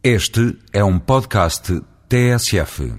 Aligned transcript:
Este 0.00 0.56
é 0.72 0.84
um 0.84 0.96
podcast 0.96 1.82
TSF. 2.08 2.94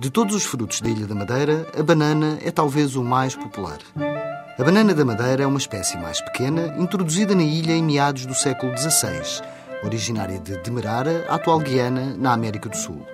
De 0.00 0.08
todos 0.10 0.34
os 0.34 0.42
frutos 0.44 0.80
da 0.80 0.88
Ilha 0.88 1.06
da 1.06 1.14
Madeira, 1.14 1.66
a 1.78 1.82
banana 1.82 2.38
é 2.42 2.50
talvez 2.50 2.96
o 2.96 3.04
mais 3.04 3.36
popular. 3.36 3.76
A 4.58 4.64
banana 4.64 4.94
da 4.94 5.04
Madeira 5.04 5.42
é 5.42 5.46
uma 5.46 5.58
espécie 5.58 5.98
mais 5.98 6.22
pequena, 6.22 6.74
introduzida 6.78 7.34
na 7.34 7.42
ilha 7.42 7.72
em 7.72 7.82
meados 7.82 8.24
do 8.24 8.32
século 8.32 8.72
XVI, 8.78 9.42
originária 9.84 10.38
de 10.38 10.56
Demerara, 10.62 11.26
atual 11.28 11.58
Guiana, 11.58 12.16
na 12.16 12.32
América 12.32 12.70
do 12.70 12.76
Sul. 12.76 13.06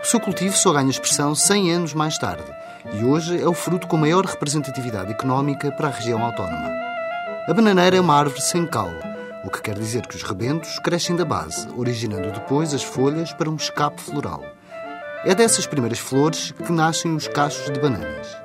O 0.00 0.06
seu 0.06 0.20
cultivo 0.20 0.56
só 0.56 0.72
ganha 0.72 0.90
expressão 0.90 1.34
100 1.34 1.72
anos 1.72 1.92
mais 1.92 2.16
tarde 2.16 2.52
e 2.94 3.04
hoje 3.04 3.42
é 3.42 3.48
o 3.48 3.52
fruto 3.52 3.88
com 3.88 3.96
maior 3.96 4.24
representatividade 4.24 5.10
económica 5.10 5.72
para 5.72 5.88
a 5.88 5.92
região 5.92 6.22
autónoma. 6.24 6.70
A 7.48 7.52
bananeira 7.52 7.96
é 7.96 8.00
uma 8.00 8.14
árvore 8.14 8.40
sem 8.40 8.64
caule, 8.64 9.09
o 9.44 9.50
que 9.50 9.62
quer 9.62 9.78
dizer 9.78 10.06
que 10.06 10.16
os 10.16 10.22
rebentos 10.22 10.78
crescem 10.80 11.16
da 11.16 11.24
base, 11.24 11.68
originando 11.76 12.32
depois 12.32 12.74
as 12.74 12.82
folhas 12.82 13.32
para 13.32 13.50
um 13.50 13.56
escape 13.56 14.00
floral. 14.00 14.42
É 15.24 15.34
dessas 15.34 15.66
primeiras 15.66 15.98
flores 15.98 16.52
que 16.52 16.72
nascem 16.72 17.14
os 17.14 17.28
cachos 17.28 17.70
de 17.70 17.80
bananas. 17.80 18.36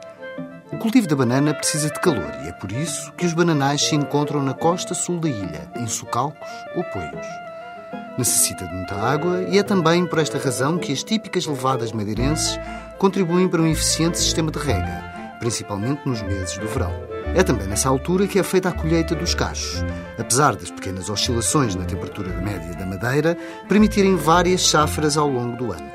O 0.72 0.78
cultivo 0.78 1.08
da 1.08 1.16
banana 1.16 1.54
precisa 1.54 1.90
de 1.90 2.00
calor 2.02 2.32
e 2.44 2.50
é 2.50 2.52
por 2.52 2.72
isso 2.72 3.12
que 3.14 3.26
os 3.26 3.34
bananais 3.34 3.82
se 3.82 3.96
encontram 3.96 4.44
na 4.44 4.54
costa 4.54 4.94
sul 4.94 5.20
da 5.20 5.30
ilha, 5.30 5.72
em 5.76 5.88
socalcos 5.88 6.50
ou 6.76 6.84
poios. 6.86 7.26
Necessita 8.18 8.66
de 8.66 8.74
muita 8.74 8.96
água 8.96 9.44
e 9.50 9.58
é 9.58 9.64
também 9.64 10.06
por 10.06 10.20
esta 10.20 10.38
razão 10.38 10.78
que 10.78 10.92
as 10.92 11.04
típicas 11.04 11.46
levadas 11.46 11.92
madeirenses 11.92 12.60
contribuem 12.98 13.48
para 13.48 13.62
um 13.62 13.68
eficiente 13.68 14.18
sistema 14.18 14.52
de 14.52 14.60
rega, 14.60 15.15
principalmente 15.46 16.02
nos 16.08 16.24
meses 16.24 16.58
do 16.58 16.68
verão. 16.68 16.92
É 17.36 17.44
também 17.44 17.68
nessa 17.68 17.88
altura 17.88 18.26
que 18.26 18.40
é 18.40 18.44
feita 18.44 18.70
a 18.70 18.72
colheita 18.72 19.14
dos 19.14 19.36
cachos, 19.36 19.86
apesar 20.18 20.56
das 20.56 20.72
pequenas 20.72 21.08
oscilações 21.08 21.76
na 21.76 21.86
temperatura 21.86 22.30
média 22.42 22.74
da 22.74 22.84
madeira 22.84 23.38
permitirem 23.68 24.16
várias 24.16 24.68
safras 24.68 25.18
ao 25.18 25.30
longo 25.30 25.56
do 25.56 25.72
ano. 25.72 25.92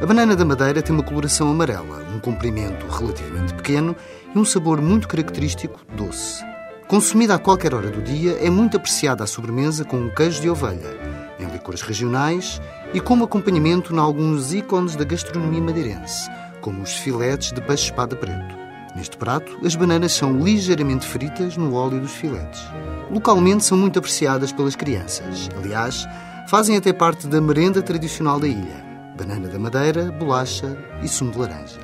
A 0.00 0.06
banana 0.06 0.36
da 0.36 0.44
madeira 0.44 0.80
tem 0.80 0.94
uma 0.94 1.02
coloração 1.02 1.50
amarela, 1.50 2.04
um 2.14 2.20
comprimento 2.20 2.86
relativamente 2.86 3.52
pequeno 3.54 3.96
e 4.32 4.38
um 4.38 4.44
sabor 4.44 4.80
muito 4.80 5.08
característico, 5.08 5.80
doce. 5.96 6.44
Consumida 6.86 7.34
a 7.34 7.38
qualquer 7.38 7.74
hora 7.74 7.90
do 7.90 8.00
dia, 8.00 8.38
é 8.40 8.48
muito 8.48 8.76
apreciada 8.76 9.24
à 9.24 9.26
sobremesa 9.26 9.84
com 9.84 9.96
um 9.96 10.10
queijo 10.10 10.40
de 10.40 10.48
ovelha, 10.48 10.96
em 11.40 11.46
licores 11.46 11.82
regionais 11.82 12.60
e 12.92 13.00
como 13.00 13.24
acompanhamento 13.24 13.92
em 13.92 13.98
alguns 13.98 14.52
ícones 14.52 14.94
da 14.94 15.04
gastronomia 15.04 15.62
madeirense, 15.62 16.30
como 16.60 16.82
os 16.82 16.94
filetes 16.94 17.50
de 17.50 17.60
peixe-espada 17.60 18.14
preto. 18.14 18.63
Neste 18.94 19.16
prato, 19.16 19.58
as 19.64 19.74
bananas 19.74 20.12
são 20.12 20.38
ligeiramente 20.38 21.06
fritas 21.06 21.56
no 21.56 21.74
óleo 21.74 22.00
dos 22.00 22.12
filetes. 22.12 22.62
Localmente 23.10 23.64
são 23.64 23.76
muito 23.76 23.98
apreciadas 23.98 24.52
pelas 24.52 24.76
crianças. 24.76 25.48
Aliás, 25.56 26.06
fazem 26.46 26.76
até 26.76 26.92
parte 26.92 27.26
da 27.26 27.40
merenda 27.40 27.82
tradicional 27.82 28.38
da 28.38 28.46
ilha. 28.46 28.84
Banana 29.16 29.48
da 29.48 29.58
madeira, 29.58 30.12
bolacha 30.12 30.76
e 31.02 31.08
sumo 31.08 31.32
de 31.32 31.38
laranja. 31.38 31.80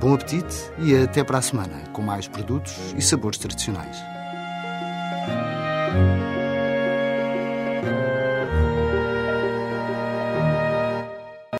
Bom 0.00 0.14
apetite 0.14 0.70
e 0.78 0.96
até 0.96 1.22
para 1.22 1.38
a 1.38 1.42
semana, 1.42 1.82
com 1.92 2.00
mais 2.00 2.26
produtos 2.26 2.94
e 2.96 3.02
sabores 3.02 3.38
tradicionais. 3.38 3.98